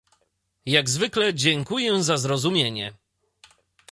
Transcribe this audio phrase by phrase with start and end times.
[0.65, 2.93] Jak zwykle dziękuję za zrozumienie